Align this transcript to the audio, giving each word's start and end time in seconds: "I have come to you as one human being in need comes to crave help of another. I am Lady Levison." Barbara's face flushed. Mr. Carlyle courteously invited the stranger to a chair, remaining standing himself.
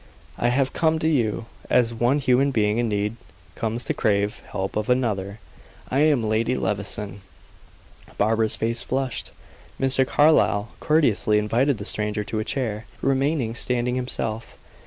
"I 0.39 0.47
have 0.47 0.73
come 0.73 0.97
to 0.97 1.07
you 1.07 1.45
as 1.69 1.93
one 1.93 2.17
human 2.17 2.49
being 2.49 2.79
in 2.79 2.89
need 2.89 3.17
comes 3.53 3.83
to 3.83 3.93
crave 3.93 4.39
help 4.49 4.75
of 4.75 4.89
another. 4.89 5.39
I 5.91 5.99
am 5.99 6.23
Lady 6.27 6.57
Levison." 6.57 7.21
Barbara's 8.17 8.55
face 8.55 8.81
flushed. 8.81 9.29
Mr. 9.79 10.07
Carlyle 10.07 10.69
courteously 10.79 11.37
invited 11.37 11.77
the 11.77 11.85
stranger 11.85 12.23
to 12.23 12.39
a 12.39 12.43
chair, 12.43 12.87
remaining 13.03 13.53
standing 13.53 13.93
himself. 13.93 14.57